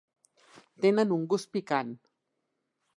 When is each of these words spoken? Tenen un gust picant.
Tenen 0.87 1.15
un 1.19 1.29
gust 1.35 1.55
picant. 1.59 1.95